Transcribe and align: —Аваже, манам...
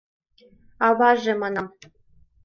—Аваже, 0.87 1.33
манам... 1.41 1.67